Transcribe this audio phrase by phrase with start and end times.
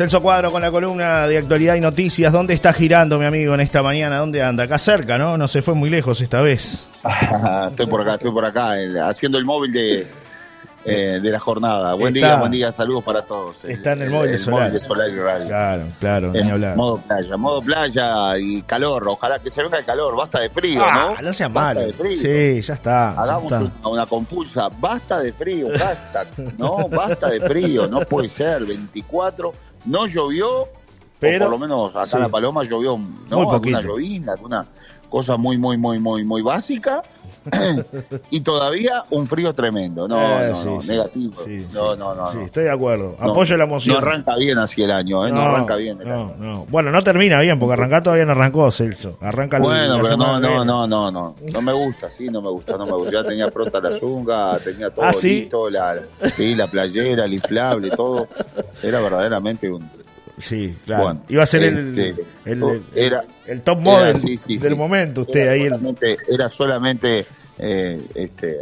[0.00, 2.32] Celso Cuadro con la columna de actualidad y noticias.
[2.32, 4.16] ¿Dónde está girando mi amigo en esta mañana?
[4.16, 4.64] ¿Dónde anda?
[4.64, 5.36] Acá cerca, ¿no?
[5.36, 6.88] No se fue muy lejos esta vez.
[7.68, 8.76] estoy por acá, estoy por acá,
[9.06, 10.06] haciendo el móvil de,
[10.84, 11.94] eh, de la jornada.
[11.94, 13.64] Buen día, buen día, saludos para todos.
[13.64, 14.72] Está en el, móvil, de, Solar.
[15.10, 15.46] y Radio.
[15.46, 16.76] Claro, claro, ni hablar.
[16.76, 19.06] Modo playa, modo playa y calor.
[19.08, 21.22] Ojalá que se venga el calor, basta de frío, ah, ¿no?
[21.22, 21.82] No sea malo.
[22.00, 23.10] Sí, ya está.
[23.10, 23.52] Hagamos
[23.84, 26.88] Una, compulsa, basta de frío, basta, ¿no?
[26.88, 28.64] Basta de frío, no puede ser.
[28.64, 29.52] 24,
[29.84, 30.68] no llovió,
[31.18, 33.42] pero por lo menos acá en La Paloma llovió, ¿no?
[33.42, 34.66] Muy alguna llovina, alguna
[35.10, 37.02] cosa muy, muy, muy, muy, muy básica.
[38.30, 40.06] y todavía un frío tremendo.
[40.08, 41.34] No, eh, no, no, negativo.
[41.72, 43.16] no, no, no, Sí, estoy de acuerdo.
[43.18, 43.94] Apoyo la moción.
[43.94, 45.32] No arranca bien así el año, ¿eh?
[45.32, 45.98] No, arranca bien.
[46.04, 46.66] no, no.
[46.68, 49.18] Bueno, no termina bien, porque arrancar todavía no arrancó, Celso.
[49.20, 51.36] Arranca Bueno, pero no, no, no, no, no.
[51.52, 53.12] No me gusta, sí, no me gusta, no me gusta.
[53.12, 56.00] Ya tenía pronta la zunga, tenía todo ¿Ah, listo, la,
[56.34, 58.28] sí, la playera, el inflable, todo.
[58.82, 59.88] Era verdaderamente un
[60.40, 61.20] Sí, claro.
[61.28, 65.22] Iba a ser el, este, el, era, el top model del momento.
[65.22, 65.68] Usted era ahí.
[65.68, 67.26] Solamente, Era solamente
[67.60, 68.58] eh, este,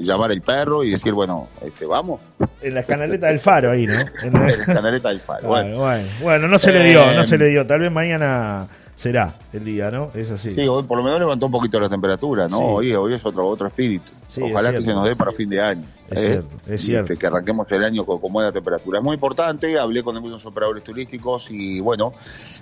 [0.00, 2.20] llamar el perro y decir, bueno, este, vamos.
[2.60, 3.94] En la canaleta del faro ahí, ¿no?
[4.22, 5.48] En la, canaleta del faro.
[5.48, 5.78] Bueno,
[6.22, 7.66] bueno, no se le dio, no se le dio.
[7.66, 10.10] Tal vez mañana será el día, ¿no?
[10.14, 10.54] Es así.
[10.54, 12.58] Sí, hoy por lo menos levantó un poquito la temperatura, ¿no?
[12.58, 14.10] Hoy, hoy es otro, otro espíritu.
[14.42, 15.84] Ojalá que se nos dé para fin de año.
[16.10, 16.26] Es ¿eh?
[16.26, 17.16] cierto, es cierto.
[17.16, 18.98] Que, arranquemos el año con, buena temperatura.
[18.98, 22.12] Es muy importante, hablé con algunos operadores turísticos y bueno,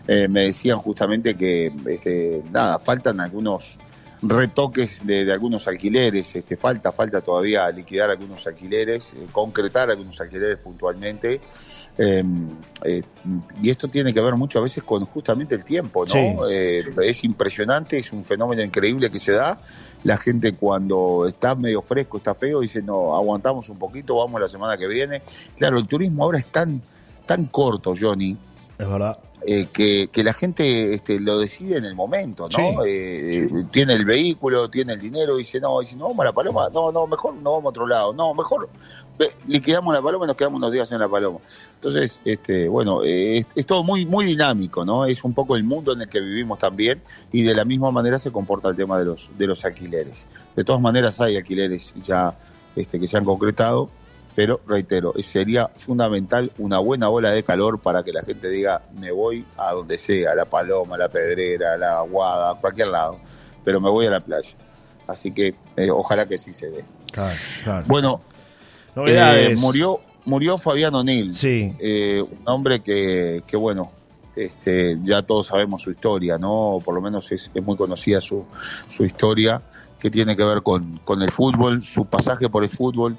[0.07, 3.79] eh, me decían justamente que, este, nada, faltan algunos
[4.23, 10.59] retoques de, algunos alquileres, este, falta, falta todavía liquidar algunos alquileres, eh, concretar algunos alquileres
[10.59, 11.41] puntualmente.
[11.99, 12.49] Em,
[12.85, 13.03] eh,
[13.63, 16.49] y esto tiene que ver mucho a veces con justamente el tiempo, ¿no?
[16.49, 19.59] Eh, es impresionante, es un fenómeno increíble que se da.
[20.05, 24.49] La gente cuando está medio fresco, está feo, dice, no, aguantamos un poquito, vamos la
[24.49, 25.23] semana que viene.
[25.57, 26.83] Claro, el turismo ahora es tan,
[27.25, 28.37] tan corto, Johnny.
[28.79, 29.19] Es verdad.
[29.43, 32.83] Eh, que, que, la gente este, lo decide en el momento, ¿no?
[33.71, 36.91] tiene el vehículo, tiene el dinero, dice, no, dice, no, vamos a la paloma, no,
[36.91, 38.69] no, mejor no vamos a otro lado, no, mejor
[39.47, 41.39] liquidamos la paloma y nos quedamos unos días en la paloma.
[41.75, 45.05] Entonces, este, bueno, es, todo muy, muy dinámico, ¿no?
[45.05, 47.01] Es un poco el mundo en el que vivimos también
[47.33, 50.29] y de la misma manera se comporta el tema de los, de los alquileres.
[50.57, 52.35] De todas maneras hay alquileres ya
[52.75, 53.91] este, que se han concretado,
[54.37, 59.11] pero reitero, sería fundamental una buena ola de calor para que la gente diga, me
[59.11, 62.89] voy a donde sea, a la paloma, a la pedrera, a la aguada, a cualquier
[62.89, 63.19] lado,
[63.65, 64.55] pero me voy a la playa.
[65.07, 66.85] Así que eh, ojalá que sí se dé.
[67.87, 68.21] Bueno,
[69.07, 71.33] eh, murió, murió Fabián O'Neill.
[71.33, 71.75] Sí.
[71.79, 73.91] Eh, un hombre que, que, bueno,
[74.37, 76.83] este, ya todos sabemos su historia, ¿no?
[76.85, 78.45] Por lo menos es, muy conocida su,
[78.91, 79.63] su historia,
[79.99, 83.17] que tiene que ver con, con el fútbol, su pasaje por el fútbol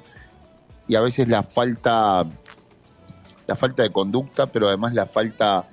[0.88, 2.24] y a veces la falta,
[3.46, 5.68] la falta de conducta, pero además la falta,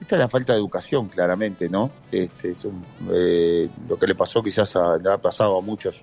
[0.00, 1.90] esta es la falta de educación, claramente, ¿no?
[2.12, 2.66] Este, es
[3.10, 6.02] eh, lo que le pasó quizás le ha pasado a muchos,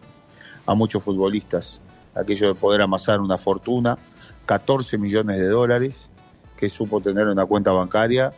[0.65, 1.81] a muchos futbolistas
[2.15, 3.97] aquello de poder amasar una fortuna,
[4.45, 6.09] 14 millones de dólares
[6.57, 8.33] que supo tener una cuenta bancaria,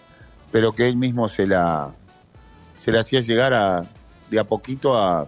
[0.51, 1.91] pero que él mismo se la,
[2.77, 3.85] se la hacía llegar a,
[4.29, 5.27] de a poquito a,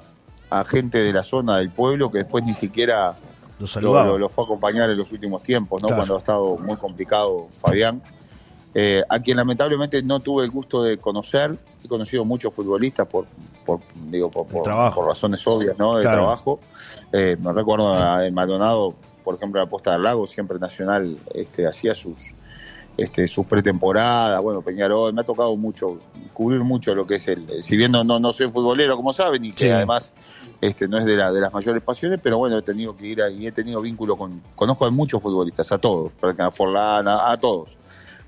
[0.69, 3.17] gente de la zona del pueblo que después ni siquiera
[3.59, 5.89] lo, lo, fue a acompañar en los últimos tiempos, ¿no?
[5.89, 8.01] cuando ha estado muy complicado Fabián.
[8.77, 13.25] Eh, a quien lamentablemente no tuve el gusto de conocer, he conocido muchos futbolistas por,
[13.65, 13.79] por
[14.09, 14.67] digo, por, por,
[15.07, 15.95] razones obvias, ¿no?
[15.95, 16.59] De trabajo.
[17.13, 18.93] Eh, me recuerdo en Maldonado,
[19.23, 22.17] por ejemplo, en la Posta del Lago, siempre Nacional este, hacía sus
[22.97, 25.99] este, sus pretemporadas, bueno, Peñarol, me ha tocado mucho,
[26.33, 29.51] cubrir mucho lo que es el, si bien no, no, soy futbolero, como saben, y
[29.51, 30.13] que además
[30.61, 33.21] este, no es de, la, de las mayores pasiones, pero bueno, he tenido que ir
[33.21, 37.69] ahí, he tenido vínculo con, conozco a muchos futbolistas, a todos, a Forlán, a, todos,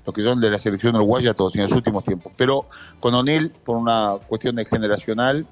[0.04, 2.66] los que son de la selección uruguaya, a todos, en los últimos tiempos, pero
[3.00, 5.46] con O'Neill, por una cuestión de generacional,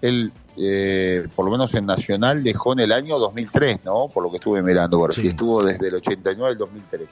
[0.00, 4.08] él, eh, por lo menos en Nacional, dejó en el año 2003, ¿no?
[4.08, 5.28] Por lo que estuve mirando, pero sí.
[5.28, 7.08] estuvo desde el 89 al 2003.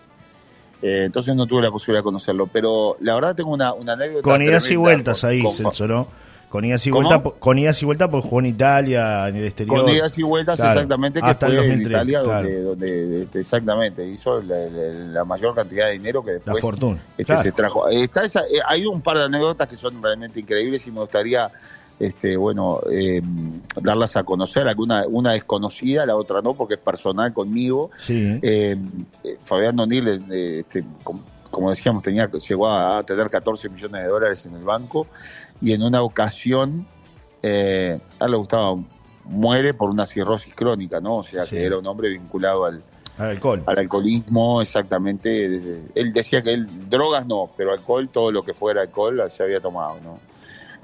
[0.83, 4.23] Eh, entonces no tuve la posibilidad de conocerlo, pero la verdad tengo una, una anécdota.
[4.23, 6.07] Con idas y vueltas ahí, Celso, ¿no?
[6.49, 9.83] Con idas y vueltas, con idas y vueltas, pues jugó en Italia, en el exterior.
[9.83, 15.55] Con idas y vueltas, exactamente, que fue en Italia, donde, este, exactamente hizo la, mayor
[15.55, 16.99] cantidad de dinero que después la fortuna.
[17.19, 17.89] Este, se trajo.
[17.89, 21.51] Está esa, eh, hay un par de anécdotas que son realmente increíbles y me gustaría
[21.99, 23.23] este, bueno, eh,
[23.81, 27.91] darlas a conocer, alguna una desconocida, la otra no, porque es personal conmigo.
[27.97, 28.39] Sí.
[28.43, 28.77] Eh,
[29.45, 30.85] Fabián Donil, eh, este,
[31.51, 35.07] como, decíamos, tenía, llegó a tener 14 millones de dólares en el banco
[35.61, 36.87] y en una ocasión,
[37.43, 38.77] a él le gustaba,
[39.25, 41.17] muere por una cirrosis crónica, ¿no?
[41.17, 42.83] O sea, que era un hombre vinculado al,
[43.19, 43.63] al alcohol.
[43.67, 45.47] Al alcoholismo, exactamente.
[45.95, 49.61] Él decía que él, drogas no, pero alcohol, todo lo que fuera alcohol se había
[49.61, 50.19] tomado, ¿no?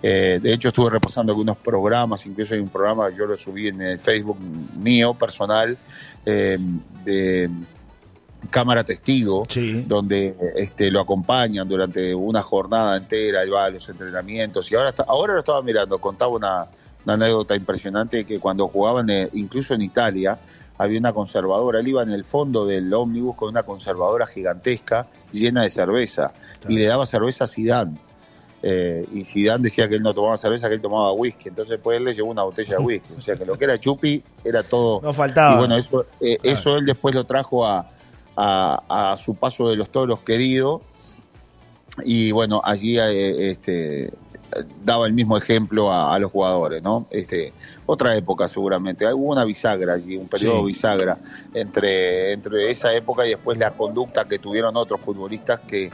[0.03, 3.69] Eh, de hecho, estuve repasando algunos programas, incluso hay un programa que yo lo subí
[3.69, 4.37] en el Facebook
[4.77, 5.79] mío, personal,
[6.27, 6.59] eh,
[7.05, 7.49] de
[8.53, 9.43] cámara testigo,
[9.87, 14.71] donde este, lo acompañan durante una jornada entera, y va a los entrenamientos.
[14.71, 16.67] Y ahora, ahora lo estaba mirando, contaba una,
[17.05, 20.39] anécdota impresionante que cuando jugaban, eh, incluso en Italia,
[20.79, 21.81] había una conservadora.
[21.81, 26.33] Él iba en el fondo del ómnibus con una conservadora gigantesca llena de cerveza
[26.69, 27.99] y le daba cerveza a Zidane.
[28.65, 31.49] Eh, y Zidane decía que él no tomaba cerveza, que él tomaba whisky.
[31.49, 33.15] Entonces después él le llevó una botella de whisky.
[33.19, 35.01] O sea que lo que era chupi era todo.
[35.03, 35.55] No faltaba.
[35.55, 37.87] Y bueno, eso, eh, eso él después lo trajo a,
[38.37, 40.83] a, su paso de los toros querido
[42.05, 44.13] y bueno, allí eh, este,
[44.83, 47.07] daba el mismo ejemplo a, los jugadores, ¿no?
[47.11, 47.53] Este,
[47.87, 51.19] otra época seguramente, hubo una bisagra allí, un periodo bisagra
[51.55, 55.91] entre, entre esa época y después la conducta que tuvieron otros futbolistas que,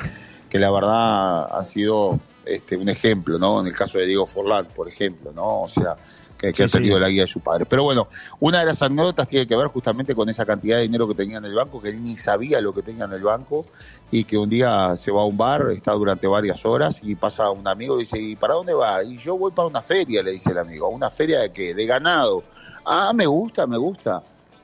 [0.48, 3.60] que la verdad ha sido este, un ejemplo, ¿no?
[3.60, 5.62] En el caso de Diego Forlán, por ejemplo, ¿no?
[5.62, 5.96] O sea,
[6.38, 7.66] que, ha tenido la guía de su padre.
[7.66, 8.08] Pero bueno,
[8.38, 11.38] una de las anécdotas tiene que ver justamente con esa cantidad de dinero que tenía
[11.38, 13.66] en el banco, que él ni sabía lo que tenía en el banco
[14.10, 17.50] y que un día se va a un bar, está durante varias horas y pasa
[17.50, 19.02] un amigo y dice, ¿y para dónde va?
[19.02, 20.88] Y yo voy para una feria, le dice el amigo.
[20.88, 21.74] ¿Una feria de qué?
[21.74, 22.44] De ganado.
[22.84, 24.22] Ah, me gusta, me gusta.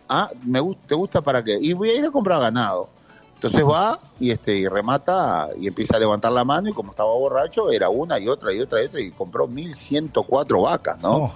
[0.09, 1.59] Ah, me gusta, ¿te gusta para qué?
[1.61, 2.89] Y voy a ir a comprar ganado.
[3.35, 7.13] Entonces va y este y remata y empieza a levantar la mano y como estaba
[7.13, 11.17] borracho era una y otra y otra y otra y compró 1104 vacas, ¿no?
[11.17, 11.35] Oh.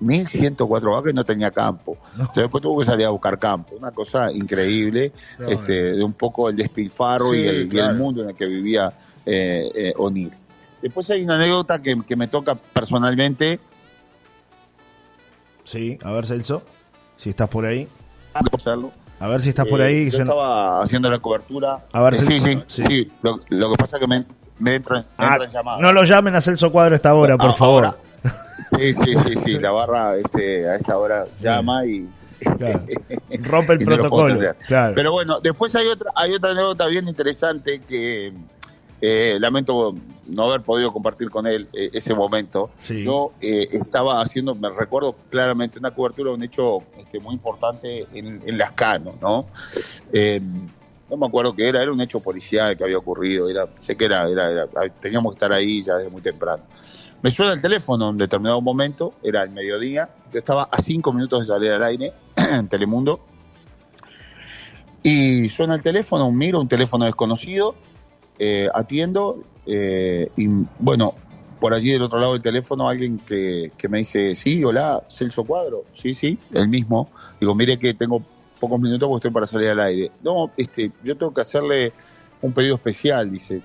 [0.00, 1.96] 1104 vacas y no tenía campo.
[2.12, 3.76] Entonces después tuvo que salir a buscar campo.
[3.76, 5.12] Una cosa increíble,
[5.48, 8.92] este, de un poco el despilfarro y, el, mundo en el que vivía
[9.24, 10.32] eh, eh, O'Neill.
[10.82, 13.58] Después hay una anécdota que, me toca personalmente.
[15.64, 16.62] Sí, a ver Celso,
[17.16, 17.88] si estás por ahí.
[19.18, 20.06] A ver si estás por ahí.
[20.06, 21.86] Eh, yo estaba haciendo la cobertura.
[21.92, 24.24] A ver, sí, sí, sí, Lo, que pasa es que me,
[24.58, 25.80] me entran, ah, llamadas.
[25.80, 27.96] No lo llamen a Celso Cuadro esta hora, por favor.
[28.64, 32.08] Sí, sí, sí, sí, la barra este, a esta hora llama y...
[33.40, 34.38] Rompe el protocolo.
[34.94, 38.32] Pero bueno, después hay otra, hay otra anécdota bien interesante que
[39.00, 39.94] eh, lamento
[40.26, 42.70] no haber podido compartir con él eh, ese momento.
[42.88, 48.06] Yo eh, estaba haciendo, me recuerdo claramente, una cobertura de un hecho este, muy importante
[48.12, 49.46] en, en Las Cano, ¿no?
[51.08, 54.06] no me acuerdo qué era, era un hecho policial que había ocurrido, era, sé que
[54.06, 54.66] era, era,
[55.00, 56.64] teníamos que estar ahí ya desde muy temprano.
[57.26, 61.40] Me suena el teléfono en determinado momento, era el mediodía, yo estaba a cinco minutos
[61.40, 63.18] de salir al aire en Telemundo.
[65.02, 67.74] Y suena el teléfono, miro un teléfono desconocido,
[68.38, 70.46] eh, atiendo eh, y
[70.78, 71.14] bueno,
[71.58, 75.82] por allí del otro lado del teléfono alguien que, me dice, sí, hola, Celso Cuadro,
[75.94, 77.10] sí, sí, el mismo.
[77.40, 78.22] Digo, mire que tengo
[78.60, 80.12] pocos minutos porque estoy para salir al aire.
[80.22, 81.92] No, este, yo tengo que hacerle
[82.40, 83.62] un pedido especial, dice,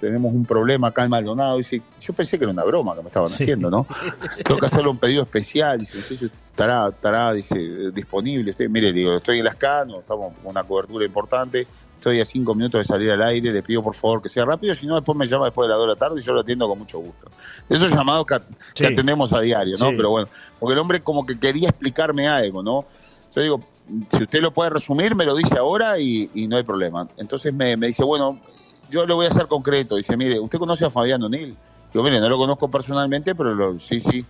[0.00, 1.58] tenemos un problema acá en Maldonado.
[1.58, 3.86] Dice, yo pensé que era una broma que me estaban haciendo, ¿no?
[4.44, 5.80] Tengo que hacerle un pedido especial.
[5.80, 7.56] Dice, si estará, estará dice,
[7.92, 8.50] disponible.
[8.50, 11.66] Usted, mire, digo, estoy en las canas, estamos con una cobertura importante.
[11.96, 14.74] Estoy a cinco minutos de salir al aire, le pido por favor que sea rápido,
[14.74, 16.40] si no después me llama después de las dos de la tarde y yo lo
[16.40, 17.30] atiendo con mucho gusto.
[17.66, 18.36] Esos llamados que,
[18.74, 19.88] que atendemos a diario, ¿no?
[19.88, 20.28] Pero bueno,
[20.60, 22.84] porque el hombre como que quería explicarme algo, ¿no?
[23.34, 23.64] Yo digo,
[24.10, 27.08] si usted lo puede resumir, me lo dice ahora y, no hay problema.
[27.16, 28.38] Entonces me, me, dice, bueno,
[28.90, 29.96] yo lo voy a hacer concreto.
[29.96, 31.56] Dice, mire, ¿usted conoce a Fabián O'Neill?
[31.92, 34.24] Digo, mire, no lo conozco personalmente, pero sí, sí.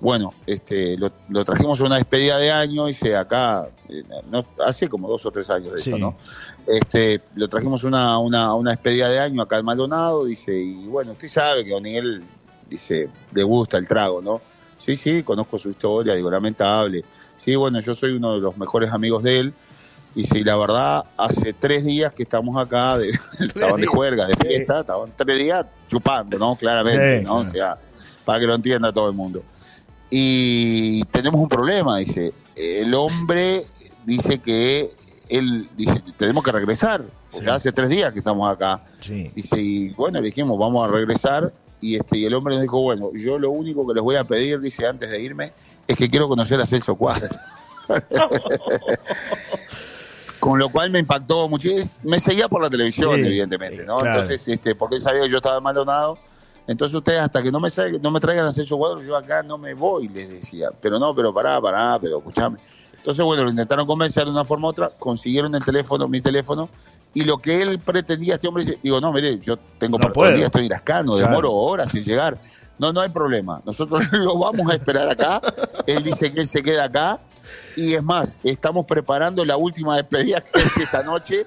[0.00, 5.08] Bueno, este, lo, trajimos a una despedida de año, dice, acá, eh, no, hace como
[5.08, 6.16] dos o tres años de eso, ¿no?
[6.66, 11.12] Este, lo trajimos una, una, una despedida de año acá en Maldonado, dice, y bueno,
[11.12, 12.22] usted sabe que O'Neill,
[12.70, 14.40] dice, le gusta el trago, ¿no?
[14.78, 17.04] Sí, sí, conozco su historia, digo, lamentable.
[17.36, 19.54] Sí, bueno, yo soy uno de los mejores amigos de él,
[20.14, 24.34] y si la verdad, hace tres días que estamos acá, de, estaban de juerga, de
[24.36, 26.56] fiesta, estaban tres días chupando, ¿no?
[26.56, 27.38] Claramente, ¿no?
[27.38, 27.78] O sea,
[28.24, 29.42] para que lo entienda todo el mundo.
[30.10, 32.32] Y tenemos un problema, dice.
[32.56, 33.66] El hombre
[34.04, 34.90] dice que
[35.28, 37.04] él dice, tenemos que regresar,
[37.40, 38.82] ya hace tres días que estamos acá.
[39.34, 41.52] Dice, y bueno, le dijimos, vamos a regresar.
[41.80, 44.24] Y este y el hombre nos dijo, bueno, yo lo único que les voy a
[44.24, 45.52] pedir, dice, antes de irme,
[45.86, 47.34] es que quiero conocer a Celso Cuadro.
[50.40, 51.68] Con lo cual me impactó mucho.
[52.02, 54.04] Me seguía por la televisión, evidentemente, ¿no?
[54.04, 56.18] Entonces, este, porque él sabía que yo estaba Maldonado.
[56.66, 57.68] Entonces ustedes, hasta que no me,
[58.00, 60.70] no me traigan a Celso Cuadro, yo acá no me voy, les decía.
[60.80, 62.58] Pero no, pero pará, pará, pero escuchame.
[62.96, 66.68] Entonces, bueno, lo intentaron convencer de una forma u otra, consiguieron el teléfono, mi teléfono,
[67.14, 70.32] y lo que él pretendía, este hombre dice, digo, no, mire, yo tengo no para
[70.32, 72.38] día, estoy irascano, demoro horas sin llegar.
[72.78, 73.60] No, no hay problema.
[73.64, 75.40] Nosotros lo vamos a esperar acá.
[75.86, 77.18] Él dice que él se queda acá
[77.76, 81.46] Y es más, estamos preparando la última despedida que es esta noche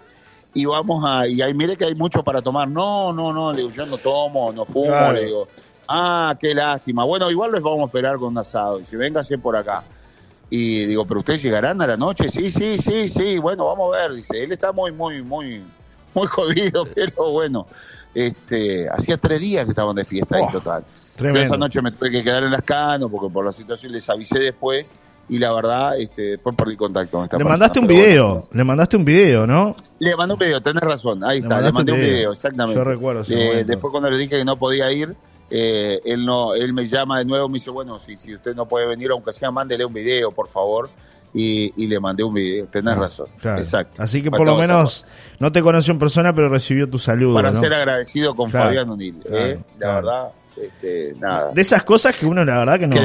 [0.54, 2.68] y vamos a, y ahí mire que hay mucho para tomar.
[2.68, 5.14] No, no, no, le digo, yo no tomo, no fumo, Claro.
[5.14, 5.48] le digo,
[5.88, 7.04] ah, qué lástima.
[7.06, 8.80] Bueno, igual les vamos a esperar con un asado.
[8.80, 9.84] Y si véngase por acá.
[10.50, 14.02] Y digo, pero ustedes llegarán a la noche, sí, sí, sí, sí, bueno, vamos a
[14.02, 15.64] ver, dice, él está muy, muy, muy,
[16.14, 17.66] muy jodido, pero bueno,
[18.14, 20.84] este, hacía tres días que estaban de fiesta ahí Oh, total.
[21.18, 24.08] Yo esa noche me tuve que quedar en las canos porque por la situación les
[24.10, 24.92] avisé después
[25.30, 28.48] y la verdad, este, después perdí contacto con esta Le persona, mandaste un video, bueno.
[28.52, 29.76] le mandaste un video, ¿no?
[30.00, 32.14] Le mandé un video, tenés razón, ahí Le está, le mandé un video.
[32.14, 32.80] video, exactamente.
[32.80, 35.16] Yo recuerdo ese Eh, después cuando le dije que no podía ir,
[35.50, 38.68] eh, él no, él me llama de nuevo, me dice, bueno, si, si usted no
[38.68, 40.90] puede venir, aunque sea, mándele un video, por favor.
[41.36, 43.26] Y, y le mandé un video, tenés razón.
[43.42, 43.58] Claro.
[43.58, 44.04] Exacto.
[44.04, 45.06] Así que por lo menos
[45.40, 47.34] no te conoció en persona, pero recibió tu saludo.
[47.34, 47.60] para ¿no?
[47.60, 49.16] ser agradecido con Claro, Fabián Unil.
[49.26, 49.60] claro, ¿eh?
[49.74, 49.96] La claro.
[49.96, 50.28] verdad,
[50.62, 51.52] este, nada.
[51.54, 52.96] De esas cosas que uno la verdad que no,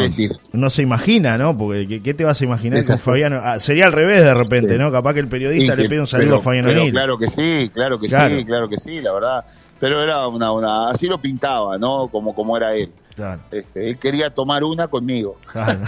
[0.53, 1.57] no se imagina, ¿no?
[1.57, 3.33] Porque ¿qué, qué te vas a imaginar con Fabián?
[3.43, 4.79] Ah, sería al revés de repente, Sí.
[4.79, 4.91] ¿no?
[4.93, 6.93] Capaz que el periodista le pide un saludo pero- a Fabián O'Neill.
[6.93, 8.37] Claro que sí, claro que Claro.
[8.39, 9.45] sí, claro que sí, la verdad.
[9.81, 12.09] Pero era una, una, así lo pintaba, ¿no?
[12.09, 12.91] Como, como era él.
[13.15, 15.37] Claro, Este, él quería tomar una conmigo.
[15.53, 15.81] claro.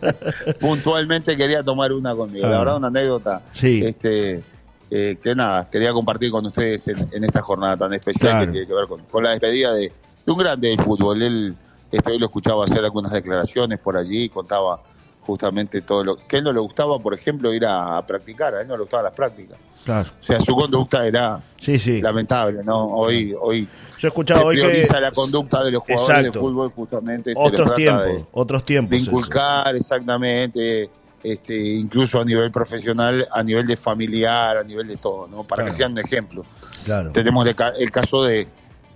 [0.60, 2.40] Puntualmente quería tomar una conmigo.
[2.46, 2.52] Claro.
[2.54, 3.42] La verdad, una anécdota.
[3.52, 3.82] Sí.
[3.84, 4.42] Este,
[4.90, 8.66] eh, que nada, quería compartir con ustedes en, en esta jornada tan especial que tiene
[8.66, 9.92] que ver con, con la despedida de,
[10.28, 11.22] de un grande del fútbol.
[11.22, 11.54] Él,
[11.90, 14.80] este, hoy lo escuchaba hacer algunas declaraciones por allí, contaba
[15.22, 18.54] justamente todo lo que a él no le gustaba, por ejemplo, ir a, a practicar,
[18.54, 19.58] a él no le gustaban las prácticas.
[19.84, 20.08] claro.
[20.20, 22.00] O sea, su conducta era Sí, sí.
[22.00, 22.86] lamentable, ¿no?
[22.92, 23.68] Hoy, hoy Yo
[23.98, 26.38] he se escuchado hoy que prioriza la conducta de los jugadores Exacto.
[26.38, 27.34] de fútbol justamente.
[27.34, 28.90] se otros tiempos, de- otros tiempos.
[28.90, 29.10] de eso.
[29.10, 30.88] inculcar exactamente,
[31.22, 35.42] este, incluso a nivel profesional, a nivel de familiar, a nivel de todo, ¿no?
[35.44, 35.70] Para Claro.
[35.70, 36.44] que sean un ejemplo.
[36.86, 37.12] Claro.
[37.12, 38.48] Tenemos el caso de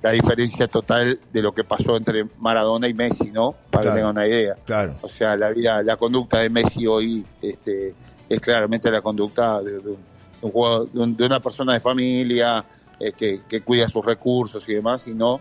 [0.02, 3.52] la diferencia total de lo que pasó entre Maradona y Messi, ¿no?
[3.70, 3.94] Para Claro.
[3.94, 4.56] que tengan una idea.
[4.66, 4.96] Claro.
[5.02, 7.94] O sea, la vida, la conducta de Messi hoy este,
[8.28, 9.96] es claramente la conducta de, de un, de
[10.42, 12.64] un jugador- de un- de una persona de familia
[12.98, 15.40] eh, que, que cuida sus recursos y demás, y no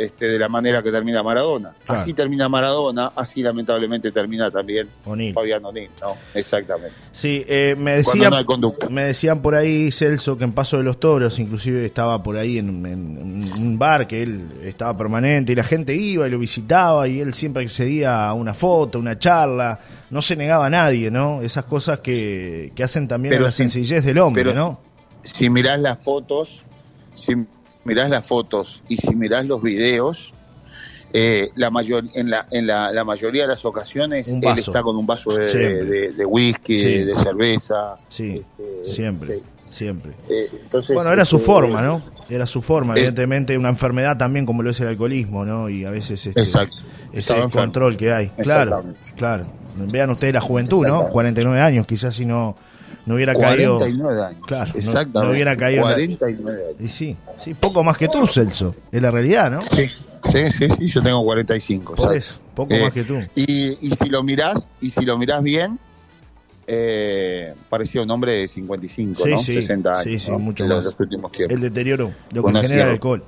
[0.00, 1.74] este, de la manera que termina Maradona.
[1.84, 2.00] Claro.
[2.00, 5.34] Así termina Maradona, así lamentablemente termina también O'Neill.
[5.34, 6.14] Fabián O'Neill, ¿no?
[6.34, 6.94] Exactamente.
[7.12, 10.98] Sí, eh, me decían, no me decían por ahí, Celso, que en Paso de los
[10.98, 15.94] Toros, inclusive estaba por ahí en, un bar que él estaba permanente y la gente
[15.94, 19.78] iba y lo visitaba y él siempre accedía a una foto, una charla,
[20.10, 21.42] no se negaba a nadie, ¿no?
[21.42, 24.80] Esas cosas que, que hacen también Pero a la si- sencillez del hombre, pero ¿no?
[25.22, 26.64] Si mirás las fotos,
[27.14, 27.34] si
[27.84, 30.32] mirás las fotos y si mirás los videos,
[31.12, 34.96] eh, la mayor, en, la, en la, la mayoría de las ocasiones él está con
[34.96, 35.46] un vaso de,
[35.84, 36.84] de- de whisky, Sí.
[36.98, 37.96] de, de cerveza.
[38.08, 39.42] Sí, Este, siempre, sí.
[39.72, 40.12] siempre.
[40.28, 42.00] Eh, entonces, Bueno, era su este, forma, ¿no?
[42.28, 45.68] Era su forma, Eh, evidentemente, una enfermedad también como lo es el alcoholismo, ¿no?
[45.68, 46.76] Y a veces este, Exacto.
[47.12, 48.28] ese descontrol que hay.
[48.40, 48.84] Claro,
[49.16, 49.46] claro.
[49.76, 50.82] Vean ustedes la juventud, ¿no?
[51.06, 51.12] Exactamente.
[51.12, 52.54] 49 años, quizás si no,
[53.10, 53.76] no hubiera caído...
[53.78, 54.46] 49 años.
[54.46, 55.20] Claro, Exactamente.
[55.24, 56.76] no hubiera caído en la- 49 años.
[56.80, 58.74] Y sí, sí, poco más que tú, Celso.
[58.92, 59.60] Es la realidad, ¿no?
[59.60, 59.88] Sí,
[60.24, 61.94] sí, sí, sí, yo tengo 45.
[61.96, 62.16] Por exacto.
[62.16, 63.18] eso, poco Eh, más que tú.
[63.34, 65.78] Y, y si lo mirás, y si lo mirás bien,
[66.66, 69.38] eh, parecía un hombre de 55, Sí, ¿no?
[69.40, 70.04] sí, 60 años.
[70.04, 70.38] sí, sí, ¿no?
[70.38, 70.84] mucho los, más.
[70.84, 71.54] los últimos tiempos.
[71.56, 73.24] El deterioro, lo que genera el alcohol.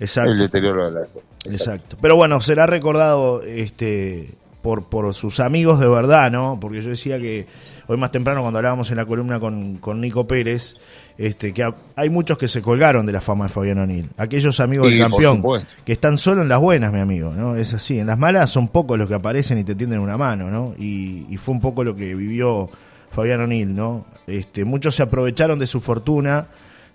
[0.00, 0.32] Exacto.
[0.32, 1.06] El deterioro de la
[1.46, 1.96] Exacto.
[2.00, 4.28] Pero bueno, será recordado este
[4.60, 6.58] por, por sus amigos de verdad, ¿no?
[6.60, 7.46] Porque yo decía que
[7.88, 10.76] hoy más temprano cuando hablábamos en la columna con, con Nico Pérez,
[11.18, 14.08] este, que ha- hay muchos que se colgaron de la fama de Fabián O'Neill.
[14.16, 15.42] Aquellos amigos del campeón,
[15.84, 17.56] que están solo en las buenas, mi amigo, ¿no?
[17.56, 17.98] Es así.
[17.98, 20.74] En las malas son pocos los que aparecen y te tienden una mano, ¿no?
[20.78, 22.70] Y, y fue un poco lo que vivió
[23.10, 24.06] Fabián O'Neill, ¿no?
[24.28, 26.46] Este, muchos se aprovecharon de su fortuna,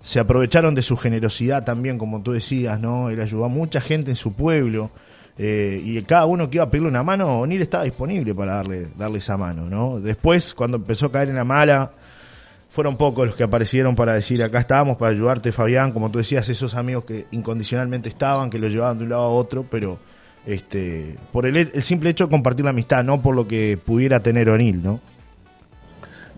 [0.01, 3.09] se aprovecharon de su generosidad también, como tú decías, ¿no?
[3.09, 4.91] Él ayudó a mucha gente en su pueblo.
[5.37, 8.87] Eh, y cada uno que iba a pedirle una mano, O'Neill estaba disponible para darle,
[8.97, 9.99] darle esa mano, ¿no?
[9.99, 11.91] Después, cuando empezó a caer en la mala,
[12.69, 16.47] fueron pocos los que aparecieron para decir, acá estábamos para ayudarte, Fabián, como tú decías,
[16.49, 19.97] esos amigos que incondicionalmente estaban, que lo llevaban de un lado a otro, pero
[20.45, 24.21] este por el, el simple hecho de compartir la amistad, no por lo que pudiera
[24.21, 24.99] tener O'Neill, ¿no?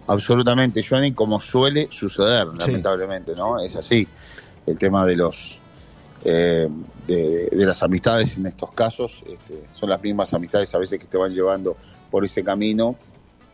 [0.08, 2.68] Absolutamente, Johnny, como suele suceder, Sí.
[2.68, 3.60] lamentablemente, ¿no?
[3.60, 4.08] Es así.
[4.68, 5.60] El tema de los
[6.26, 6.68] eh,
[7.08, 11.06] de, de las amistades en estos casos este, son las mismas amistades a veces que
[11.06, 11.78] te van llevando
[12.10, 12.96] por ese camino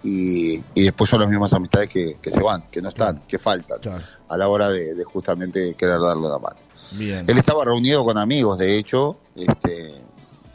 [0.03, 3.27] y, y después son las mismas amistades que, que se van, que no están, Claro.
[3.27, 4.03] que faltan Claro.
[4.29, 6.55] a la hora de, de justamente querer darle la mano.
[6.93, 7.25] Bien.
[7.29, 9.93] Él estaba reunido con amigos, de hecho, este,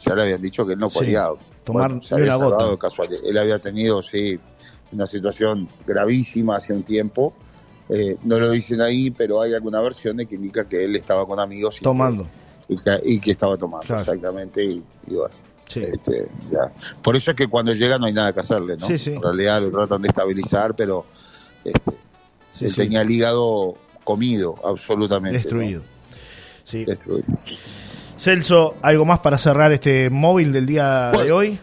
[0.05, 1.29] ya le habían dicho que él no Sí, podía
[1.63, 3.07] tomar se ni había una gota.
[3.25, 4.39] Él había tenido, sí,
[4.91, 7.33] una situación gravísima hace un tiempo.
[7.89, 11.25] Eh, no lo dicen ahí, pero hay alguna versión de que indica que él estaba
[11.25, 12.27] con amigos y, Tomando.
[12.67, 14.01] Que, y, que, y que estaba tomando, Claro.
[14.01, 14.63] exactamente.
[14.63, 15.33] Y, y bueno,
[15.73, 16.27] Este,
[17.01, 18.87] Por eso es que cuando llega no hay nada que hacerle, ¿no?
[18.89, 21.05] En realidad lo tratan de estabilizar, pero
[21.63, 21.91] este,
[22.61, 25.39] él tenía el hígado comido, absolutamente.
[25.39, 25.81] Destruido.
[26.63, 26.85] Sí.
[26.85, 27.25] Destruido.
[28.17, 31.59] Celso, ¿algo más para cerrar este móvil del día de hoy?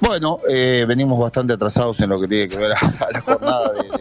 [0.00, 3.99] Bueno, eh, venimos bastante atrasados en lo que tiene que ver a, la jornada de,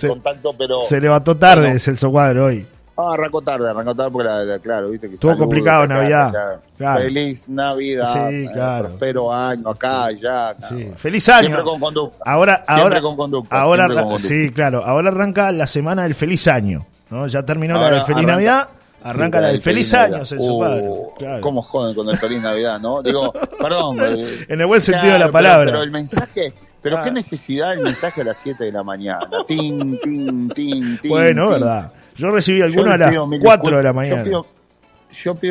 [0.00, 0.82] contacto, pero...
[0.82, 2.66] Se levantó tarde Celso Cuadro hoy.
[2.96, 5.14] Ah, arrancó tarde, arrancó tarde porque, la, claro, viste que...
[5.14, 6.60] Estuvo complicado Navidad.
[6.76, 8.30] Feliz Navidad.
[8.30, 8.88] Sí, claro.
[8.88, 10.54] Prospero año acá, y allá.
[10.58, 10.90] Sí.
[10.96, 11.46] Feliz año.
[11.46, 12.22] Siempre con conducta.
[12.24, 13.60] Ahora, ahora, con conducta.
[13.60, 14.84] Ahora, sí, claro.
[14.84, 16.86] Ahora arranca la semana del feliz año.
[17.10, 17.26] ¿no?
[17.26, 18.68] Ya terminó la del feliz Navidad.
[19.04, 23.02] Arranca la del feliz, año, Celso uh, ¿Cómo joden con el feliz Navidad, no?
[23.02, 23.98] Digo, perdón.
[24.02, 25.72] Eh, en el buen sentido de la palabra.
[25.72, 27.12] Pero, el mensaje, pero qué ah.
[27.12, 29.28] necesidad el mensaje a las 7 de la mañana.
[29.46, 31.08] Tin, tin, tin, tin.
[31.08, 31.92] Bueno, verdad.
[32.16, 34.46] Yo recibí alguno a las 4 de la mañana yo pido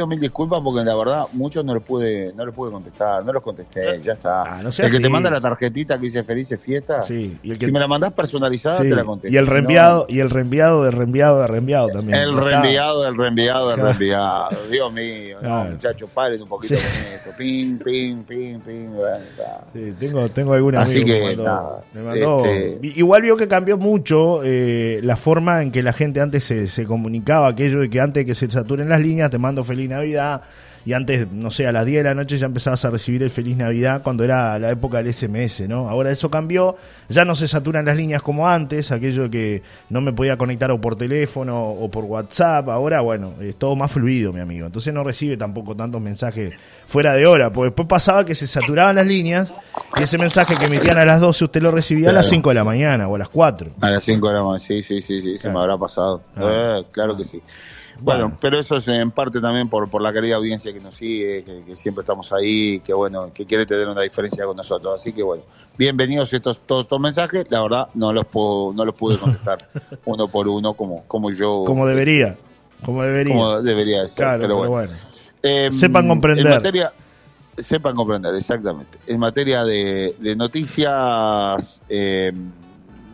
[0.08, 3.44] mil disculpas porque la verdad muchos no los pude, no los pude contestar, no los
[3.44, 4.58] contesté, ya está.
[4.58, 7.68] Ah, el que te manda la tarjetita que dice felices fiestas, sí, y el que...
[7.68, 9.34] si me la mandás personalizada te la contesto.
[9.34, 12.20] Y el reenviado, y el reenviado de reenviado de reenviado también.
[12.20, 14.50] El reenviado del reenviado del reenviado.
[14.70, 15.38] Dios mío,
[15.70, 17.30] muchachos, paren un poquito con esto.
[17.38, 18.91] Pim, pim, pim, pim.
[19.74, 21.38] sí, tengo, tengo alguna Así que,
[21.94, 26.22] me mandó, este Igual vio que cambió mucho eh, la forma en que la gente
[26.22, 29.38] antes se, se comunicaba, aquello de que antes de que se saturen las líneas te
[29.63, 30.41] Feliz Navidad.
[30.84, 33.29] Y antes, no sé, a las 10 de la noche ya empezabas a recibir el
[33.29, 35.88] Feliz Navidad cuando era la época del SMS, ¿no?
[35.88, 36.75] Ahora eso cambió,
[37.08, 40.81] ya no se saturan las líneas como antes, aquello que no me podía conectar o
[40.81, 44.65] por teléfono o por WhatsApp, ahora, bueno, es todo más fluido, mi amigo.
[44.65, 46.55] Entonces no recibe tampoco tantos mensajes
[46.88, 49.53] fuera de hora, porque después pasaba que se saturaban las líneas
[49.98, 52.55] y ese mensaje que emitían a las 12 usted lo recibía a las 5 de
[52.55, 53.72] la mañana o a las 4.
[53.81, 56.24] A las 5 de la mañana, sí, sí, sí, sí, se me habrá pasado.
[56.36, 56.79] Ah.
[56.79, 57.39] Eh, claro que sí.
[58.01, 61.43] Bueno, pero eso es en parte también por, por la querida audiencia que nos sigue,
[61.43, 65.00] que, siempre estamos ahí, que bueno, que quiere tener una diferencia con nosotros.
[65.00, 65.43] Así que bueno,
[65.77, 67.46] bienvenidos estos todos estos mensajes.
[67.50, 69.60] La verdad no los puedo, no los pude contestar
[70.05, 71.63] uno por uno como, como yo.
[71.65, 72.38] Como debería,
[72.84, 73.34] como debería.
[73.34, 74.39] Como debería ser.
[74.39, 74.93] pero, bueno.
[75.43, 76.46] Em, sepan comprender.
[76.46, 76.93] En materia,
[77.57, 78.98] sepan comprender, exactamente.
[79.05, 81.81] En materia de, de noticias.
[81.87, 82.31] Eh,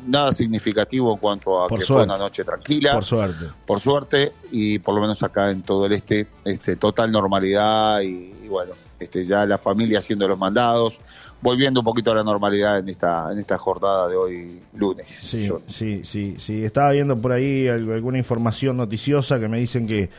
[0.07, 2.93] nada significativo en cuanto a que fue una noche tranquila.
[2.93, 3.45] Por suerte.
[3.65, 8.47] Por suerte, y por lo menos acá en todo el este, este total normalidad y,
[8.47, 10.99] bueno, este ya la familia haciendo los mandados,
[11.41, 15.07] volviendo un poquito a la normalidad en esta, en esta jornada de hoy lunes.
[15.09, 16.63] Sí, sí, sí, sí.
[16.63, 20.09] Estaba viendo por ahí alguna información noticiosa que me dicen que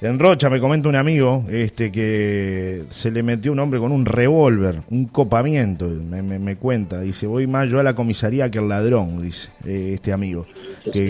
[0.00, 4.06] en Rocha me comenta un amigo este que se le metió un hombre con un
[4.06, 7.00] revólver, un copamiento, me, cuenta.
[7.00, 10.46] Dice, voy más yo a la comisaría que el ladrón, dice eh, este amigo.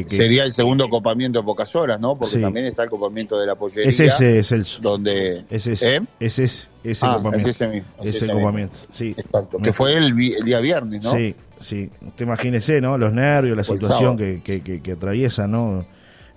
[0.06, 2.16] Sería el segundo copamiento de pocas horas, ¿no?
[2.16, 3.90] Porque también está el copamiento de la pollería.
[3.90, 4.64] Es ese, es el...
[4.80, 5.44] Donde...
[5.50, 6.00] Es ese, ¿Eh?
[6.18, 7.50] es ese, ese ah, copamiento.
[7.50, 7.88] Es ese mismo.
[8.02, 9.14] ese, copamiento, sí.
[9.62, 11.12] Que fue el, día viernes, ¿no?
[11.12, 11.90] Sí, sí.
[12.06, 12.96] Usted imagínese, ¿no?
[12.96, 15.84] Los nervios, la situación que, que, que atraviesa, ¿no?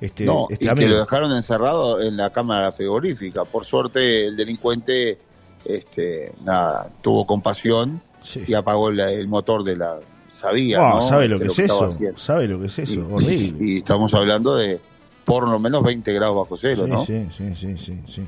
[0.02, 3.46] Este, no, este y que lo dejaron encerrado en la cámara frigorífica.
[3.46, 5.20] Por suerte el delincuente
[5.64, 8.02] este, nada, tuvo compasión
[8.48, 10.00] y apagó el motor de la...
[10.28, 11.02] Sabía, ¿no?
[11.02, 11.90] ¿Sabe lo que, es eso?
[12.16, 12.94] ¿Sabe lo que es eso?
[12.94, 13.72] Y, Horrible.
[13.72, 14.80] Y estamos hablando de
[15.26, 17.06] por lo menos 20 grados bajo cero, ¿no?
[17.06, 18.02] Sí, sí, sí, sí.
[18.08, 18.24] sí.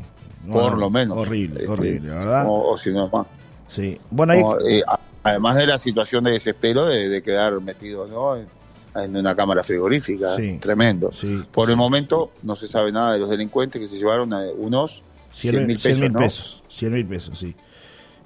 [0.52, 1.18] por lo menos.
[1.18, 2.46] Horrible, este, horrible, ¿verdad?
[2.48, 3.26] O, si no es más.
[3.70, 3.98] Sí.
[4.12, 4.44] Bueno, ahí...
[4.70, 4.84] Eh,
[5.24, 8.36] además de la situación de desespero de, de quedar metido, ¿no?
[8.96, 11.12] En una cámara frigorífica, tremendo.
[11.52, 15.04] Por el momento no se sabe nada de los delincuentes que se llevaron a unos
[15.34, 15.98] 100 mil pesos.
[15.98, 17.56] 100 pesos, 100 mil pesos, sí.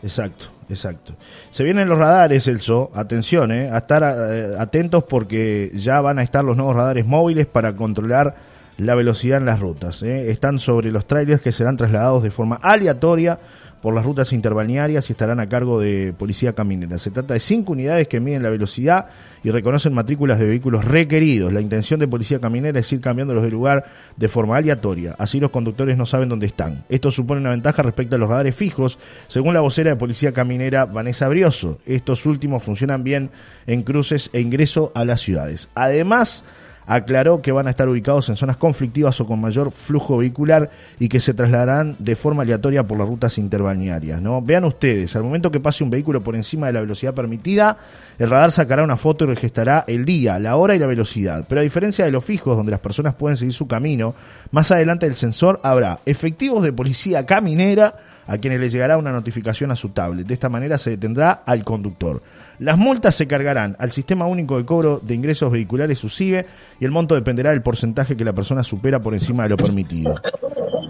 [0.03, 1.13] Exacto, exacto.
[1.51, 6.23] Se vienen los radares, Elso, atención, eh, a estar eh, atentos porque ya van a
[6.23, 8.35] estar los nuevos radares móviles para controlar
[8.77, 10.03] la velocidad en las rutas.
[10.03, 10.29] Eh.
[10.29, 13.39] Están sobre los trailers que serán trasladados de forma aleatoria
[13.81, 16.97] por las rutas interbalnearias y estarán a cargo de Policía Caminera.
[16.97, 19.07] Se trata de cinco unidades que miden la velocidad
[19.43, 21.53] y reconocen matrículas de vehículos requeridos.
[21.53, 23.85] La intención de Policía Caminera es ir cambiándolos de lugar
[24.15, 25.15] de forma aleatoria.
[25.17, 26.83] Así los conductores no saben dónde están.
[26.89, 30.85] Esto supone una ventaja respecto a los radares fijos, según la vocera de Policía Caminera
[30.85, 31.79] Vanessa Brioso.
[31.85, 33.29] Estos últimos funcionan bien
[33.67, 35.69] en cruces e ingreso a las ciudades.
[35.75, 36.43] Además,
[36.87, 41.09] aclaró que van a estar ubicados en zonas conflictivas o con mayor flujo vehicular y
[41.09, 44.21] que se trasladarán de forma aleatoria por las rutas interbalnearias.
[44.21, 44.41] ¿no?
[44.41, 47.77] Vean ustedes, al momento que pase un vehículo por encima de la velocidad permitida,
[48.17, 51.45] el radar sacará una foto y registrará el día, la hora y la velocidad.
[51.47, 54.15] Pero a diferencia de los fijos, donde las personas pueden seguir su camino,
[54.51, 57.95] más adelante del sensor habrá efectivos de policía caminera
[58.27, 60.27] a quienes les llegará una notificación a su tablet.
[60.27, 62.21] De esta manera se detendrá al conductor.
[62.59, 66.45] Las multas se cargarán al Sistema Único de Cobro de Ingresos Vehiculares SUSIBE
[66.79, 70.15] y el monto dependerá del porcentaje que la persona supera por encima de lo permitido.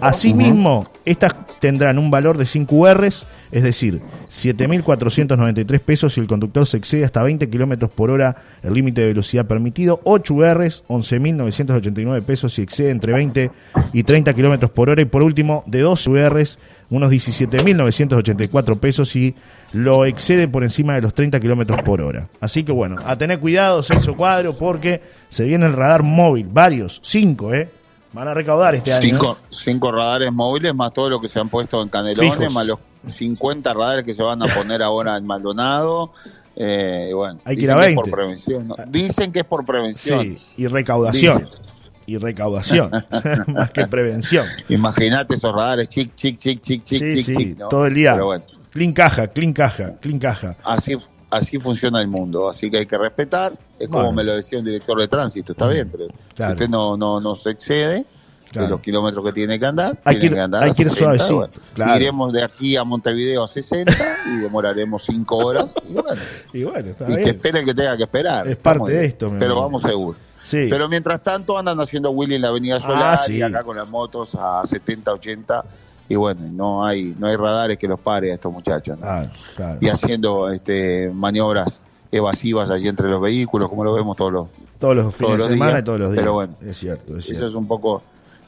[0.00, 6.66] Asimismo, estas tendrán un valor de 5 URs, es decir, 7.493 pesos si el conductor
[6.66, 12.22] se excede hasta 20 kilómetros por hora el límite de velocidad permitido, 8 URs, 11.989
[12.22, 13.50] pesos si excede entre 20
[13.92, 16.58] y 30 kilómetros por hora, y por último, de 12 URs,
[16.90, 19.34] unos 17.984 pesos si
[19.72, 22.28] lo excede por encima de los 30 kilómetros por hora.
[22.40, 27.00] Así que bueno, a tener cuidado, Celso Cuadro, porque se viene el radar móvil, varios,
[27.02, 27.70] 5, ¿eh?
[28.12, 29.02] Van a recaudar este año.
[29.02, 29.46] Cinco, ¿eh?
[29.50, 32.54] cinco radares móviles, más todo lo que se han puesto en Canelones, Fijos.
[32.54, 32.78] más los
[33.12, 36.12] 50 radares que se van a poner ahora en Maldonado.
[36.56, 38.00] Eh, y bueno, Hay que ir a dicen 20.
[38.02, 38.68] por prevención.
[38.68, 38.76] ¿no?
[38.88, 40.22] Dicen que es por prevención.
[40.22, 41.38] Sí, y recaudación.
[41.38, 41.67] Dicen.
[42.08, 42.90] Y recaudación,
[43.48, 44.46] más que prevención.
[44.70, 47.68] Imagínate esos radares, chic, chic, chic, chic, chic, Sí, chic, sí, chic, ¿no?
[47.68, 48.14] todo el día.
[48.14, 50.56] Pero bueno, Clean caja, clean caja, clean caja.
[50.64, 50.96] así,
[51.30, 53.52] así funciona el mundo, así que hay que respetar.
[53.78, 54.12] Es como Bueno.
[54.12, 56.52] me lo decía un director de tránsito, está bien, pero Claro.
[56.52, 58.06] si usted no, no, no se excede
[58.50, 58.66] Claro.
[58.66, 60.88] de los kilómetros que tiene que andar, Hay que que andar hay a que ir
[60.88, 61.96] 60, suavecito, claro.
[61.96, 63.92] Iremos de aquí a Montevideo a 60
[64.32, 65.66] y demoraremos 5 horas.
[65.86, 66.20] Y bueno,
[66.54, 68.48] Y bueno, y que espere el que tenga que esperar.
[68.48, 70.16] Es parte de esto, Pero vamos seguro.
[70.48, 73.34] Sí, Pero mientras tanto andan haciendo Willy en la Avenida Ah, Solar sí.
[73.36, 75.64] y acá con las motos a 70, 80
[76.08, 78.98] y bueno, no hay no hay radares que los pare a estos muchachos.
[78.98, 79.06] ¿no?
[79.06, 79.78] Ah, claro.
[79.82, 81.80] Y haciendo este maniobras
[82.10, 84.46] evasivas allí entre los vehículos, como lo vemos todos los.
[84.78, 86.20] todos los fines todos de los semana días, y todos los días.
[86.22, 86.54] pero bueno.
[86.62, 87.46] es cierto, es Eso cierto.
[87.46, 88.02] es un poco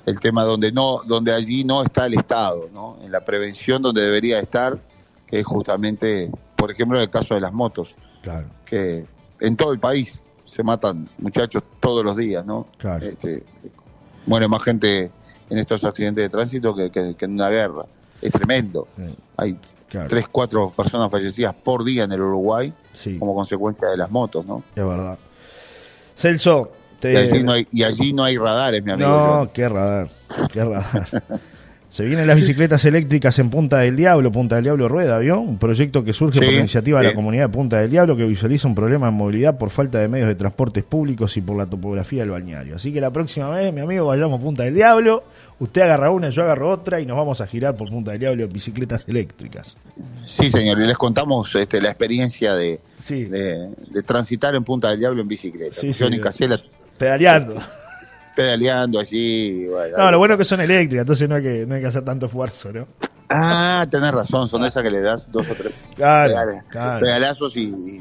[0.06, 2.96] el tema donde no donde allí no está el Estado, ¿no?
[3.04, 4.78] En la prevención donde debería estar,
[5.26, 9.04] que es justamente, por ejemplo, en el caso de las motos, Claro, que
[9.40, 10.19] en todo el país
[10.50, 12.66] se matan muchachos todos los días, ¿no?
[12.76, 13.06] Claro.
[13.06, 13.44] Este,
[14.26, 15.10] muere más gente
[15.48, 17.84] en estos accidentes de tránsito que, que- que en una guerra.
[18.20, 18.88] Es tremendo.
[18.96, 19.56] sí, Hay
[19.88, 20.08] claro.
[20.08, 24.44] tres, cuatro personas fallecidas por día en el Uruguay Sí, como consecuencia de las motos,
[24.44, 24.62] ¿no?
[24.74, 25.18] es verdad.
[26.16, 27.12] Celso, te...
[27.12, 29.08] Y, allí no hay, y allí no hay radares, mi amigo.
[29.08, 30.10] No, qué radar,
[30.52, 31.08] qué radar.
[31.90, 35.40] Se vienen las bicicletas eléctricas en Punta del Diablo, Punta del Diablo Rueda, ¿vio?
[35.40, 37.16] Un proyecto que surge Sí, por iniciativa de la sí.
[37.16, 40.28] comunidad de Punta del Diablo que visualiza un problema de movilidad por falta de medios
[40.28, 42.76] de transportes públicos y por la topografía del balneario.
[42.76, 45.24] Así que la próxima vez, mi amigo, vayamos a Punta del Diablo,
[45.58, 48.44] usted agarra una, yo agarro otra y nos vamos a girar por Punta del Diablo
[48.44, 49.76] en bicicletas eléctricas.
[50.24, 54.90] Sí, señor, y les contamos este, la experiencia de, Sí, de, de transitar en Punta
[54.90, 55.74] del Diablo en bicicleta.
[55.74, 56.22] Sí, Johnny sí.
[56.22, 56.60] Casella
[56.96, 57.56] pedaleando.
[58.40, 59.66] Pedaleando allí.
[59.66, 61.86] bueno, No, lo bueno es que son eléctricas, entonces no hay que, no hay que
[61.86, 62.86] hacer tanto esfuerzo, ¿no?
[63.28, 67.00] Ah, tenés razón, son esas que le das dos o tres Claro, pedales- claro.
[67.00, 68.00] pedalazos y,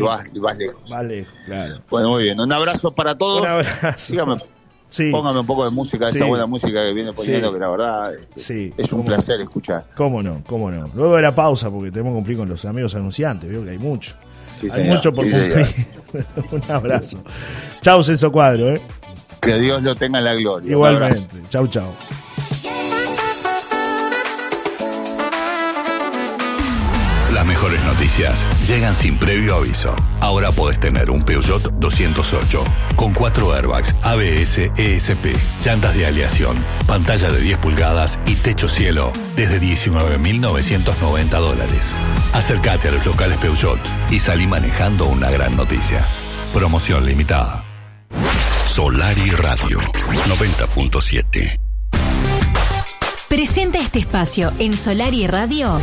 [0.00, 0.90] vas, y vas lejos.
[0.90, 1.82] Vale, claro.
[1.90, 2.40] Bueno, muy bien.
[2.40, 3.42] Un abrazo para todos.
[3.42, 4.46] Un abrazo.
[4.88, 6.16] Sí, póngame un poco de música, Sí.
[6.16, 7.54] esa buena música que viene poniendo, Sí.
[7.54, 8.74] que la verdad este, sí.
[8.76, 9.84] es un placer escuchar.
[9.94, 10.90] Cómo no, cómo no.
[10.94, 13.78] Luego de la pausa, porque tenemos que cumplir con los amigos anunciantes, veo que hay
[13.78, 14.16] mucho.
[14.56, 14.96] Sí, hay señor.
[14.96, 15.66] mucho por cumplir.
[16.52, 17.18] Un abrazo.
[17.82, 18.80] Chau, Celso Cuadro, ¿eh?
[19.40, 20.70] Que Dios lo tenga en la gloria.
[20.70, 21.42] Igualmente.
[21.48, 21.94] Chau, chau.
[27.32, 29.94] Las mejores noticias llegan sin previo aviso.
[30.20, 32.64] Ahora podés tener un Peugeot 208
[32.96, 39.10] con 4 airbags, ABS, ESP, llantas de aleación, pantalla de 10 pulgadas y techo cielo
[39.36, 41.94] desde 19.990 dólares.
[42.34, 46.04] Acércate a los locales Peugeot y salí manejando una gran noticia.
[46.52, 47.64] Promoción limitada.
[48.80, 51.60] Solari Radio 90.7.
[53.28, 55.78] Presenta este espacio en Solar y Radio